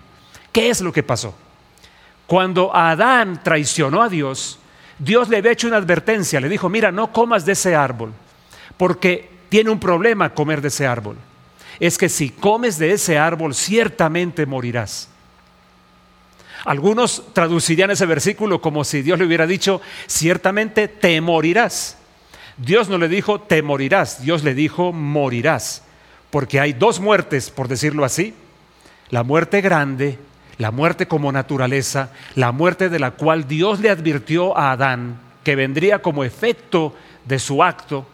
[0.53, 1.35] ¿Qué es lo que pasó?
[2.27, 4.59] Cuando Adán traicionó a Dios,
[4.99, 8.13] Dios le había hecho una advertencia, le dijo, mira, no comas de ese árbol,
[8.77, 11.17] porque tiene un problema comer de ese árbol.
[11.81, 15.09] Es que si comes de ese árbol, ciertamente morirás.
[16.65, 21.99] Algunos traducirían ese versículo como si Dios le hubiera dicho, ciertamente te morirás.
[22.57, 25.83] Dios no le dijo, te morirás, Dios le dijo, morirás.
[26.31, 28.35] Porque hay dos muertes, por decirlo así.
[29.11, 30.19] La muerte grande
[30.59, 35.57] la muerte como naturaleza, la muerte de la cual Dios le advirtió a Adán que
[35.57, 38.07] vendría como efecto de su acto,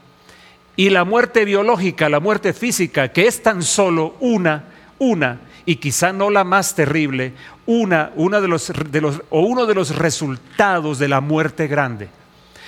[0.76, 4.64] y la muerte biológica, la muerte física, que es tan solo una,
[4.98, 5.38] una,
[5.70, 7.32] y quizá no la más terrible,
[7.64, 12.08] una, una de los, de los, o uno de los resultados de la muerte grande.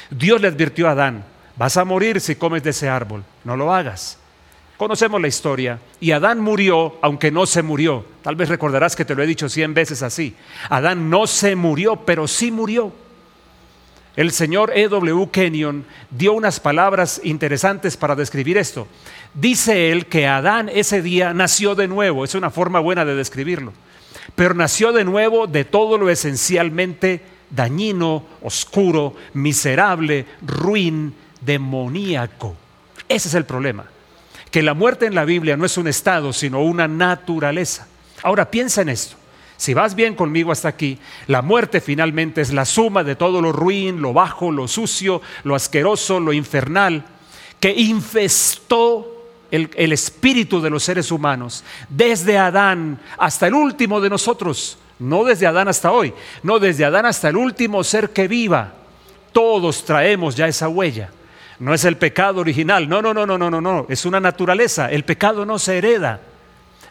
[0.09, 1.25] Dios le advirtió a Adán,
[1.57, 4.19] vas a morir si comes de ese árbol, no lo hagas.
[4.77, 8.07] Conocemos la historia y Adán murió aunque no se murió.
[8.23, 10.37] Tal vez recordarás que te lo he dicho cien veces así.
[10.69, 12.93] Adán no se murió, pero sí murió.
[14.15, 15.31] El señor E.W.
[15.31, 18.87] Kenyon dio unas palabras interesantes para describir esto.
[19.33, 23.73] Dice él que Adán ese día nació de nuevo, es una forma buena de describirlo,
[24.35, 32.55] pero nació de nuevo de todo lo esencialmente dañino, oscuro, miserable, ruin, demoníaco.
[33.09, 33.87] Ese es el problema,
[34.51, 37.87] que la muerte en la Biblia no es un estado, sino una naturaleza.
[38.23, 39.17] Ahora piensa en esto.
[39.63, 40.99] Si vas bien conmigo hasta aquí,
[41.29, 45.55] la muerte finalmente es la suma de todo lo ruin, lo bajo, lo sucio, lo
[45.55, 47.05] asqueroso, lo infernal,
[47.61, 49.07] que infestó
[49.53, 55.23] el, el, espíritu de los seres humanos, desde Adán hasta el último de nosotros, no
[55.23, 58.73] desde Adán hasta hoy, no desde Adán hasta el último ser que viva.
[59.31, 61.11] Todos traemos ya esa huella.
[61.61, 64.91] No es el pecado original, no, no, no, no, no, no, no, es una naturaleza.
[64.91, 66.21] El pecado no se hereda,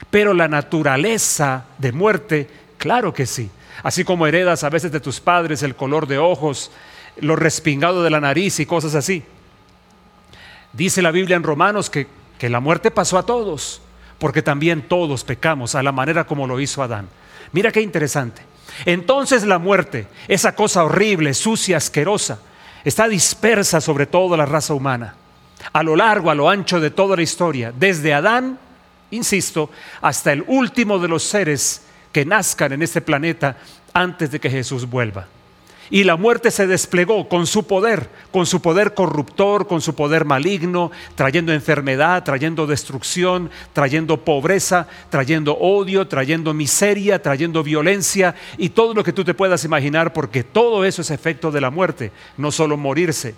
[0.10, 3.52] pero la naturaleza de muerte Claro que sí.
[3.84, 6.72] Así como heredas a veces de tus padres el color de ojos,
[7.18, 9.22] lo respingado de la nariz y cosas así.
[10.74, 12.08] Dice la Biblia en Romanos que,
[12.40, 13.84] que la muerte pasó a todos,
[14.18, 17.08] porque también todos pecamos a la manera como lo hizo Adán.
[17.52, 18.42] Mira qué interesante.
[18.86, 22.40] Entonces la muerte, esa cosa horrible, sucia, asquerosa,
[22.84, 25.14] está dispersa sobre toda la raza humana,
[25.72, 28.58] a lo largo, a lo ancho de toda la historia, desde Adán,
[29.12, 29.70] insisto,
[30.02, 33.58] hasta el último de los seres que nazcan en este planeta
[33.94, 35.28] antes de que Jesús vuelva.
[35.92, 40.24] Y la muerte se desplegó con su poder, con su poder corruptor, con su poder
[40.24, 48.94] maligno, trayendo enfermedad, trayendo destrucción, trayendo pobreza, trayendo odio, trayendo miseria, trayendo violencia y todo
[48.94, 52.52] lo que tú te puedas imaginar, porque todo eso es efecto de la muerte, no
[52.52, 53.36] solo morirse.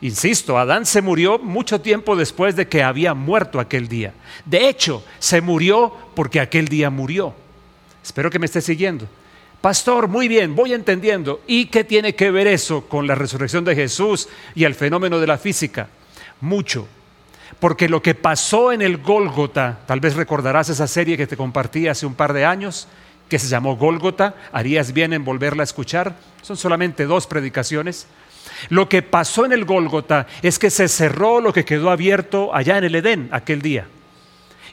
[0.00, 4.14] Insisto, Adán se murió mucho tiempo después de que había muerto aquel día.
[4.46, 7.34] De hecho, se murió porque aquel día murió.
[8.02, 9.06] Espero que me esté siguiendo.
[9.60, 11.40] Pastor, muy bien, voy entendiendo.
[11.46, 15.28] ¿Y qué tiene que ver eso con la resurrección de Jesús y el fenómeno de
[15.28, 15.88] la física?
[16.40, 16.88] Mucho.
[17.60, 21.86] Porque lo que pasó en el Gólgota, tal vez recordarás esa serie que te compartí
[21.86, 22.88] hace un par de años,
[23.28, 26.16] que se llamó Gólgota, harías bien en volverla a escuchar.
[26.42, 28.08] Son solamente dos predicaciones.
[28.68, 32.78] Lo que pasó en el Gólgota es que se cerró lo que quedó abierto allá
[32.78, 33.86] en el Edén aquel día.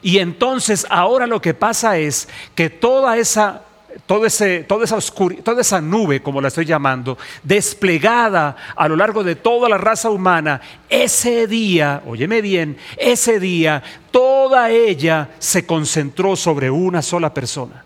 [0.02, 3.62] Y entonces ahora lo que pasa es que toda esa
[4.06, 9.68] toda, esa toda esa nube, como la estoy llamando, desplegada a lo largo de toda
[9.68, 17.02] la raza humana, ese día, óyeme bien, ese día, toda ella se concentró sobre una
[17.02, 17.84] sola persona,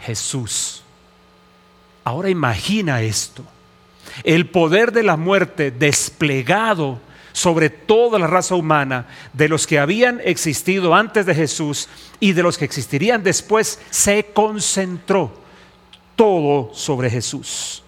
[0.00, 0.82] Jesús.
[2.04, 3.44] Ahora imagina esto,
[4.24, 7.00] el poder de la muerte desplegado
[7.38, 12.42] sobre toda la raza humana, de los que habían existido antes de Jesús y de
[12.42, 15.32] los que existirían después, se concentró
[16.16, 17.84] todo sobre Jesús.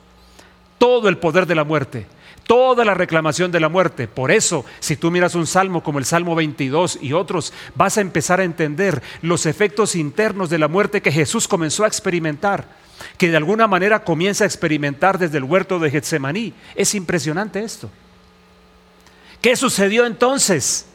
[0.78, 2.06] Todo el poder de la muerte,
[2.46, 4.06] toda la reclamación de la muerte.
[4.06, 8.02] Por eso, si tú miras un salmo como el Salmo 22 y otros, vas a
[8.02, 12.68] empezar a entender los efectos internos de la muerte que Jesús comenzó a experimentar,
[13.18, 16.54] que de alguna manera comienza a experimentar desde el huerto de Getsemaní.
[16.76, 17.90] Es impresionante esto.
[19.40, 20.86] ¿Qué sucedió entonces?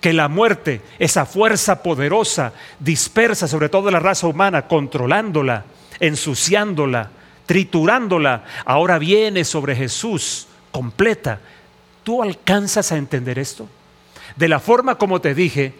[0.00, 5.64] Que la muerte, esa fuerza poderosa, dispersa sobre toda la raza humana, controlándola,
[5.98, 7.10] ensuciándola,
[7.46, 11.40] triturándola, ahora viene sobre Jesús completa.
[12.02, 13.68] ¿Tú alcanzas a entender esto?
[14.36, 15.74] De la forma como te dije,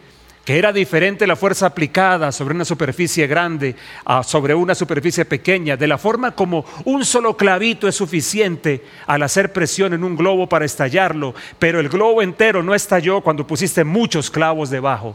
[0.50, 5.76] que era diferente la fuerza aplicada sobre una superficie grande a sobre una superficie pequeña,
[5.76, 10.48] de la forma como un solo clavito es suficiente al hacer presión en un globo
[10.48, 15.14] para estallarlo, pero el globo entero no estalló cuando pusiste muchos clavos debajo.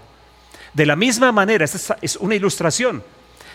[0.74, 3.04] De la misma manera, esta es una ilustración,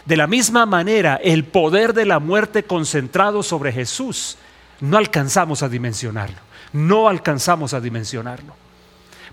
[0.04, 4.36] de la misma manera el poder de la muerte concentrado sobre Jesús,
[4.80, 6.40] no alcanzamos a dimensionarlo,
[6.74, 8.59] no alcanzamos a dimensionarlo.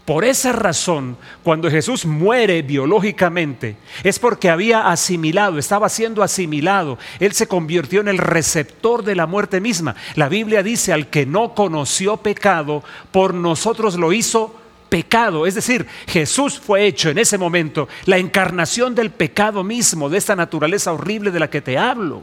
[0.08, 6.98] Por esa razón, cuando Jesús muere biológicamente, es porque había asimilado, estaba siendo asimilado.
[7.20, 9.98] Él se convirtió en el receptor de la muerte misma.
[10.15, 14.56] La Biblia dice, al que no conoció pecado, por nosotros lo hizo
[14.88, 15.46] pecado.
[15.46, 20.38] Es decir, Jesús fue hecho en ese momento la encarnación del pecado mismo, de esta
[20.38, 22.22] naturaleza horrible de la que te hablo.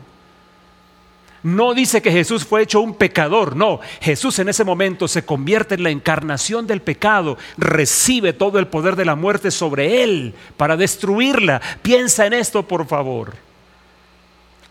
[1.44, 3.80] No dice que Jesús fue hecho un pecador, no.
[4.00, 8.96] Jesús en ese momento se convierte en la encarnación del pecado, recibe todo el poder
[8.96, 11.60] de la muerte sobre él para destruirla.
[11.82, 13.34] Piensa en esto, por favor.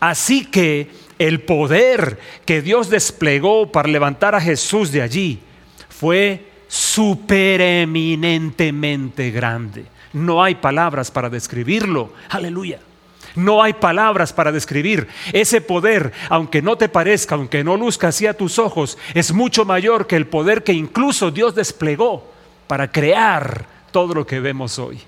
[0.00, 5.38] Así que el poder que Dios desplegó para levantar a Jesús de allí
[5.88, 9.84] fue supereminentemente grande.
[10.12, 12.12] No hay palabras para describirlo.
[12.30, 12.80] Aleluya.
[13.34, 15.08] No hay palabras para describir.
[15.32, 19.64] Ese poder, aunque no te parezca, aunque no luzca así a tus ojos, es mucho
[19.64, 22.30] mayor que el poder que incluso Dios desplegó
[22.66, 25.00] para crear todo lo que vemos hoy.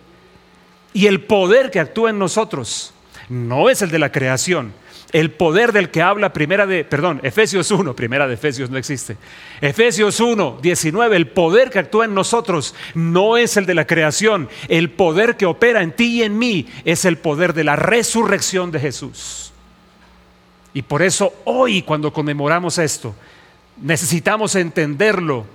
[0.92, 2.92] Y el poder que actúa en nosotros
[3.28, 4.72] no es el de la creación,
[5.12, 9.16] el poder del que habla primera de, perdón, Efesios 1, primera de Efesios no existe.
[9.60, 14.48] Efesios 1, 19, el poder que actúa en nosotros no es el de la creación,
[14.68, 18.70] el poder que opera en ti y en mí es el poder de la resurrección
[18.72, 19.52] de Jesús.
[20.74, 23.14] Y por eso hoy cuando conmemoramos esto,
[23.80, 25.46] necesitamos entenderlo,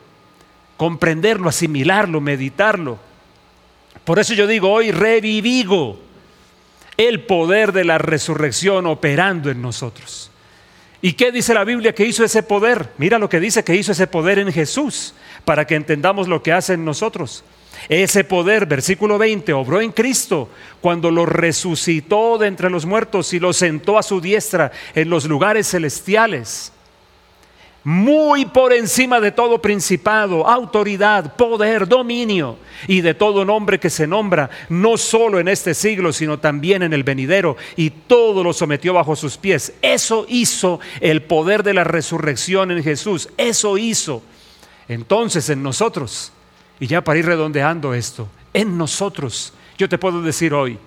[0.77, 2.97] comprenderlo, asimilarlo, meditarlo.
[4.03, 6.10] Por eso yo digo hoy revivigo
[7.07, 10.31] el poder de la resurrección operando en nosotros.
[11.01, 12.89] ¿Y qué dice la Biblia que hizo ese poder?
[12.97, 15.13] Mira lo que dice que hizo ese poder en Jesús,
[15.45, 17.43] para que entendamos lo que hace en nosotros.
[17.89, 20.49] Ese poder, versículo 20, obró en Cristo
[20.81, 25.25] cuando lo resucitó de entre los muertos y lo sentó a su diestra en los
[25.25, 26.71] lugares celestiales
[27.83, 34.05] muy por encima de todo principado, autoridad, poder, dominio y de todo nombre que se
[34.05, 38.93] nombra, no solo en este siglo, sino también en el venidero, y todo lo sometió
[38.93, 39.73] bajo sus pies.
[39.81, 44.21] Eso hizo el poder de la resurrección en Jesús, eso hizo.
[44.87, 46.31] Entonces en nosotros,
[46.79, 50.77] y ya para ir redondeando esto, en nosotros, yo te puedo decir hoy,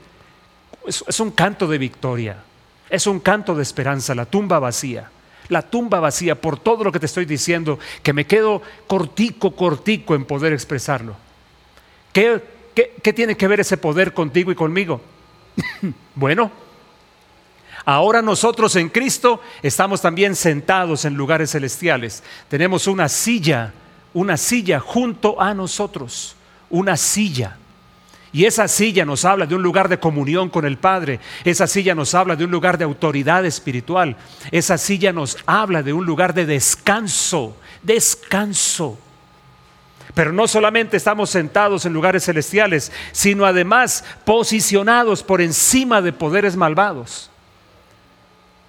[0.86, 2.36] es, es un canto de victoria,
[2.88, 5.10] es un canto de esperanza, la tumba vacía
[5.48, 10.14] la tumba vacía por todo lo que te estoy diciendo, que me quedo cortico, cortico
[10.14, 11.16] en poder expresarlo.
[12.12, 12.42] ¿Qué,
[13.14, 15.00] tiene que ver ese poder contigo y conmigo?
[16.14, 16.50] bueno,
[17.84, 22.22] ahora nosotros en Cristo estamos también sentados en lugares celestiales.
[22.48, 23.72] Tenemos una silla,
[24.12, 26.36] una silla junto a nosotros,
[26.70, 27.58] una silla.
[28.34, 31.20] Y esa silla nos habla de un lugar de comunión con el Padre.
[31.44, 34.16] Esa silla nos habla de un lugar de autoridad espiritual.
[34.50, 38.98] Esa silla nos habla de un lugar de descanso, descanso.
[40.14, 46.56] Pero no solamente estamos sentados en lugares celestiales, sino además posicionados por encima de poderes
[46.56, 47.30] malvados.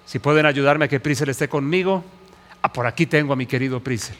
[0.06, 2.04] Si pueden ayudarme a que Prisel esté conmigo.
[2.62, 4.16] Ah, por aquí tengo a mi querido Prisel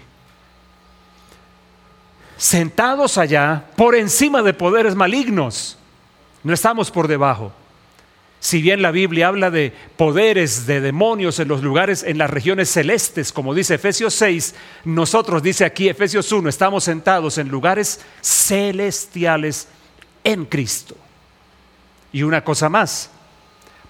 [2.37, 5.79] sentados allá por encima de poderes malignos.
[6.43, 7.53] No estamos por debajo.
[8.39, 12.71] Si bien la Biblia habla de poderes de demonios en los lugares, en las regiones
[12.71, 19.69] celestes, como dice Efesios 6, nosotros, dice aquí Efesios 1, estamos sentados en lugares celestiales
[20.23, 20.97] en Cristo.
[22.13, 23.11] Y una cosa más,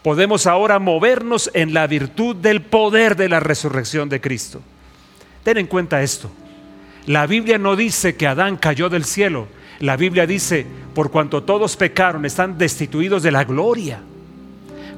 [0.02, 4.62] podemos ahora movernos en la virtud del poder de la resurrección de Cristo.
[5.42, 6.30] Ten en cuenta esto.
[7.06, 9.46] La Biblia no dice que Adán cayó del cielo.
[9.78, 14.00] La Biblia dice, por cuanto todos pecaron, están destituidos de la gloria.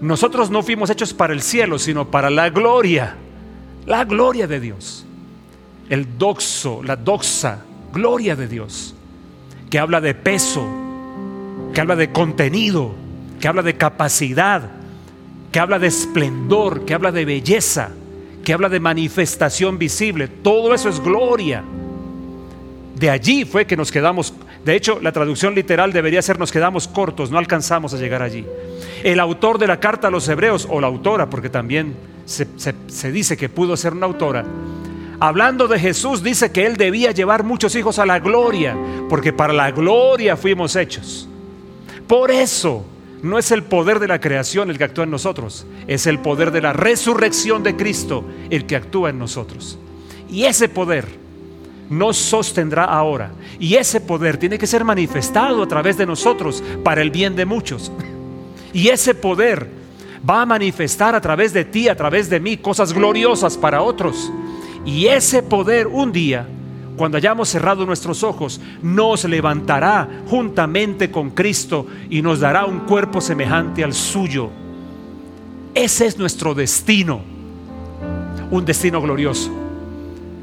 [0.00, 3.16] Nosotros no fuimos hechos para el cielo, sino para la gloria.
[3.84, 5.04] La gloria de Dios.
[5.90, 8.94] El doxo, la doxa, gloria de Dios.
[9.68, 10.66] Que habla de peso,
[11.74, 12.94] que habla de contenido,
[13.40, 14.70] que habla de capacidad,
[15.52, 17.90] que habla de esplendor, que habla de belleza,
[18.44, 20.28] que habla de manifestación visible.
[20.28, 21.64] Todo eso es gloria.
[22.98, 24.34] De allí fue que nos quedamos,
[24.64, 28.44] de hecho la traducción literal debería ser nos quedamos cortos, no alcanzamos a llegar allí.
[29.04, 33.37] El autor de la carta a los hebreos, o la autora, porque también se, dice
[33.37, 34.44] que pudo ser una autora,
[35.20, 38.76] hablando de Jesús, dice que él debía llevar muchos hijos a la gloria,
[39.08, 41.28] porque para la gloria fuimos hechos.
[42.08, 42.84] Por eso
[43.22, 46.50] no es el poder de la creación el que actúa en nosotros, es el poder
[46.50, 49.78] de la resurrección de Cristo el que actúa en nosotros.
[50.28, 51.27] Y ese poder
[51.90, 53.31] nos sostendrá ahora.
[53.59, 57.46] Y ese poder tiene que ser manifestado a través de nosotros para el bien de
[57.46, 57.90] muchos.
[58.72, 59.68] Y ese poder
[60.29, 64.30] va a manifestar a través de ti, a través de mí, cosas gloriosas para otros.
[64.84, 66.47] Y ese poder un día,
[66.97, 73.20] cuando hayamos cerrado nuestros ojos, nos levantará juntamente con Cristo y nos dará un cuerpo
[73.20, 74.51] semejante al suyo.
[75.74, 77.20] Ese es nuestro destino,
[78.51, 79.67] un destino glorioso.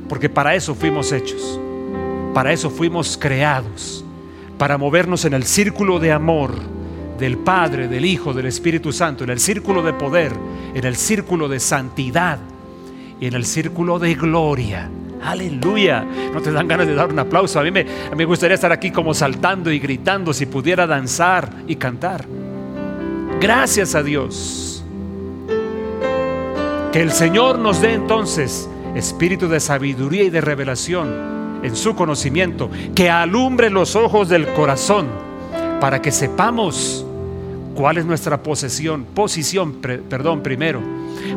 [0.07, 1.59] Porque para eso fuimos hechos,
[2.33, 4.03] para eso fuimos creados,
[4.57, 6.53] para movernos en el círculo de amor
[7.17, 10.33] del Padre, del Hijo, del Espíritu Santo, en el círculo de poder,
[10.73, 12.39] en el círculo de santidad.
[13.17, 14.89] y en el círculo de gloria.
[15.23, 16.05] Aleluya.
[16.33, 17.59] No te dan ganas de dar un aplauso.
[17.59, 20.85] A mí, me, a mí me gustaría estar aquí como saltando y gritando si pudiera
[20.85, 22.25] danzar y cantar.
[23.39, 24.83] Gracias a Dios.
[26.91, 32.69] Que el Señor nos dé entonces espíritu de sabiduría y de revelación en su conocimiento,
[32.93, 35.07] que alumbre los ojos del corazón
[35.79, 37.05] para que sepamos
[37.75, 40.81] cuál es nuestra posesión, posición, perdón, primero,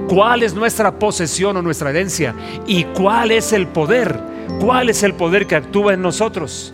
[0.09, 2.35] cuál es nuestra posesión o nuestra herencia
[2.67, 4.19] y cuál es el poder,
[4.61, 6.73] cuál es el poder que actúa en nosotros.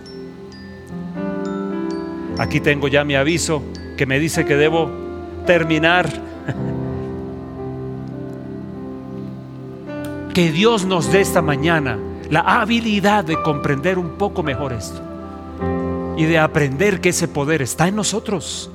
[2.39, 3.63] Aquí tengo ya mi aviso
[3.97, 4.91] que me dice que debo
[5.47, 6.34] terminar.
[10.35, 11.97] Que Dios nos dé esta mañana
[12.29, 15.01] la habilidad de comprender un poco mejor esto
[16.17, 18.69] y de aprender que ese poder está en nosotros.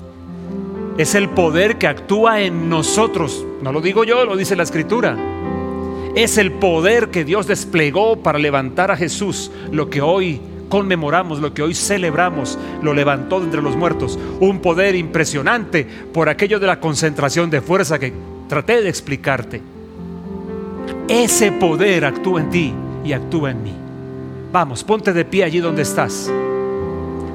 [0.97, 3.45] Es el poder que actúa en nosotros.
[3.62, 5.18] No lo digo yo, lo dice la escritura.
[6.16, 10.39] Es el poder que Dios desplegó para levantar a Jesús, lo que hoy
[10.70, 14.18] conmemoramos, lo que hoy celebramos, lo levantó de entre los muertos.
[14.39, 18.14] Un poder impresionante por aquello de la concentración de fuerza que
[18.47, 19.62] traté de explicarte.
[21.10, 23.74] Ese poder actúa en ti y actúa en mí.
[24.51, 26.32] Vamos, ponte de pie allí donde estás.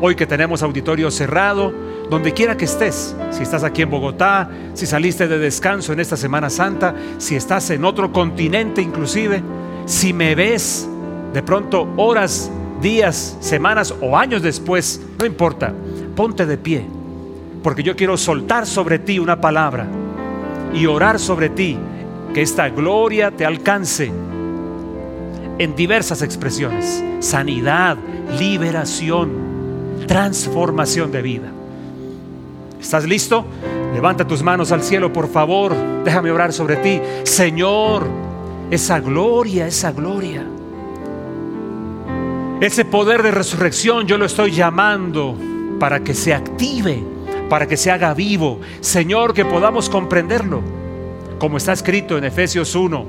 [0.00, 1.72] Hoy que tenemos auditorio cerrado,
[2.08, 6.16] donde quiera que estés, si estás aquí en Bogotá, si saliste de descanso en esta
[6.16, 9.42] Semana Santa, si estás en otro continente inclusive,
[9.86, 10.88] si me ves
[11.32, 15.74] de pronto horas, días, semanas o años después, no importa,
[16.14, 16.86] ponte de pie,
[17.60, 19.88] porque yo quiero soltar sobre ti una palabra
[20.72, 21.76] y orar sobre ti
[22.34, 24.12] que esta gloria te alcance
[25.58, 27.02] en diversas expresiones.
[27.20, 27.96] Sanidad,
[28.38, 29.30] liberación,
[30.08, 31.52] transformación de vida.
[32.80, 33.46] ¿Estás listo?
[33.94, 35.74] Levanta tus manos al cielo, por favor.
[36.04, 37.00] Déjame orar sobre ti.
[37.22, 38.04] Señor,
[38.70, 40.44] esa gloria, esa gloria.
[42.60, 45.36] Ese poder de resurrección yo lo estoy llamando
[45.78, 47.00] para que se active,
[47.48, 48.58] para que se haga vivo.
[48.80, 50.83] Señor, que podamos comprenderlo
[51.44, 53.04] como está escrito en Efesios 1.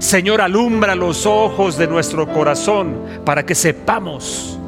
[0.00, 4.58] Señor, alumbra los ojos de nuestro corazón para que sepamos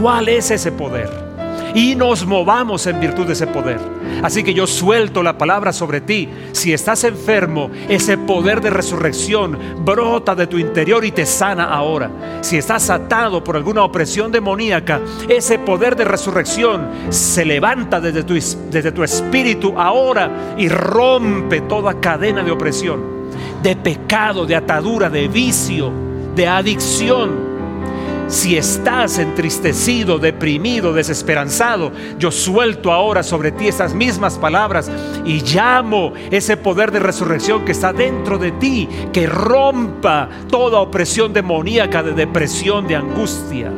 [0.00, 1.27] cuál es ese poder
[1.74, 3.78] y nos movamos en virtud de ese poder.
[4.22, 6.28] Así que yo suelto la palabra sobre ti.
[6.52, 12.10] Si estás enfermo, ese poder de resurrección brota de tu interior y te sana ahora.
[12.40, 18.34] Si estás atado por alguna opresión demoníaca, ese poder de resurrección se levanta desde tu,
[18.34, 23.00] desde tu espíritu ahora y rompe toda cadena de opresión,
[23.62, 25.92] de pecado, de atadura, de vicio,
[26.34, 27.47] de adicción
[28.28, 34.90] si estás entristecido, deprimido, desesperanzado, yo suelto ahora sobre ti esas mismas palabras
[35.24, 41.32] y llamo ese poder de resurrección que está dentro de ti, que rompa toda opresión
[41.32, 43.72] demoníaca de depresión, de angustia.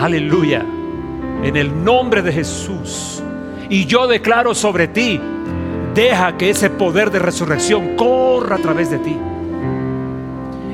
[0.00, 0.64] Aleluya.
[1.42, 3.22] En el nombre de Jesús.
[3.68, 5.20] Y yo declaro sobre ti,
[5.94, 9.16] deja que ese poder de resurrección corra a través de ti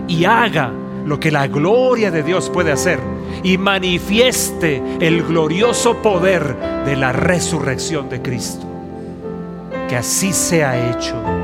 [0.09, 0.73] y haga
[1.05, 2.99] lo que la gloria de Dios puede hacer
[3.43, 8.67] y manifieste el glorioso poder de la resurrección de Cristo.
[9.89, 11.38] Que así sea hecho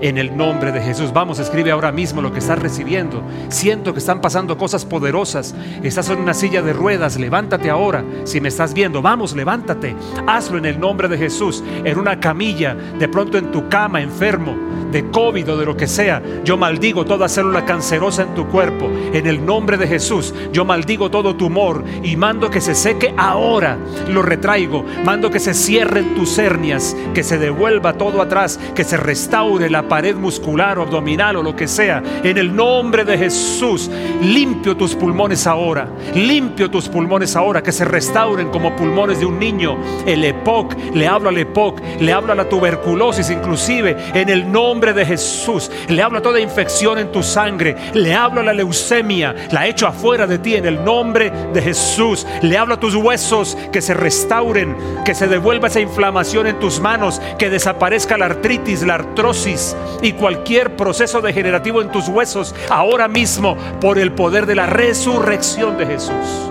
[0.00, 1.12] en el nombre de Jesús.
[1.12, 3.22] Vamos, escribe ahora mismo lo que estás recibiendo.
[3.48, 5.54] Siento que están pasando cosas poderosas.
[5.82, 7.18] Estás en una silla de ruedas.
[7.18, 8.04] Levántate ahora.
[8.24, 9.94] Si me estás viendo, vamos, levántate.
[10.26, 11.62] Hazlo en el nombre de Jesús.
[11.84, 14.56] En una camilla, de pronto en tu cama, enfermo,
[14.90, 16.22] de COVID o de lo que sea.
[16.44, 18.90] Yo maldigo toda célula cancerosa en tu cuerpo.
[19.12, 23.78] En el nombre de Jesús, yo maldigo todo tumor y mando que se seque ahora.
[24.08, 24.84] Lo retraigo.
[25.04, 29.88] Mando que se cierren tus hernias, que se devuelva todo atrás, que se restaure la
[29.90, 32.00] pared muscular o abdominal o lo que sea.
[32.22, 33.90] En el nombre de Jesús,
[34.22, 35.88] limpio tus pulmones ahora.
[36.14, 39.76] Limpio tus pulmones ahora, que se restauren como pulmones de un niño.
[40.06, 43.96] El EPOC, le hablo al EPOC, le hablo a la tuberculosis inclusive.
[44.14, 47.74] En el nombre de Jesús, le hablo a toda infección en tu sangre.
[47.92, 52.28] Le hablo a la leucemia, la echo afuera de ti en el nombre de Jesús.
[52.42, 56.78] Le hablo a tus huesos que se restauren, que se devuelva esa inflamación en tus
[56.78, 63.08] manos, que desaparezca la artritis, la artrosis, y cualquier proceso degenerativo en tus huesos ahora
[63.08, 66.50] mismo por el poder de la resurrección de Jesús.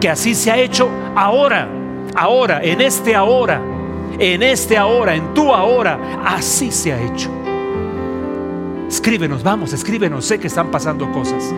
[0.00, 1.68] Que así se ha hecho ahora,
[2.14, 3.60] ahora, en este ahora,
[4.18, 7.30] en este ahora, en tu ahora, así se ha hecho.
[8.88, 10.24] Escríbenos, vamos, escríbenos.
[10.24, 11.54] Sé que están pasando cosas.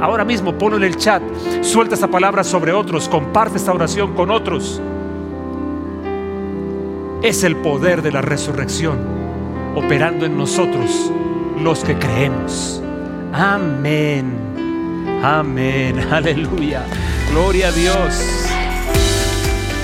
[0.00, 1.22] Ahora mismo ponlo en el chat.
[1.62, 3.08] Suelta esta palabra sobre otros.
[3.08, 4.82] Comparte esta oración con otros.
[7.22, 9.23] Es el poder de la resurrección
[9.74, 11.10] operando en nosotros
[11.60, 12.82] los que creemos.
[13.32, 14.36] Amén.
[15.22, 15.98] Amén.
[16.10, 16.84] Aleluya.
[17.30, 18.20] Gloria a Dios.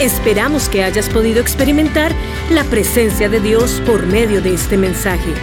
[0.01, 2.13] Esperamos que hayas podido experimentar
[2.51, 5.35] la presencia de Dios por medio de este mensaje.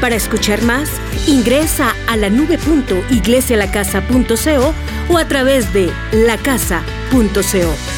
[0.00, 0.90] Para escuchar más,
[1.28, 4.74] ingresa a la nube.iglesialacasa.co
[5.08, 7.91] o a través de lacasa.co.